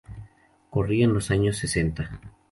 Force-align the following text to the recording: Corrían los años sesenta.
Corrían 0.71 1.13
los 1.13 1.29
años 1.29 1.57
sesenta. 1.57 2.19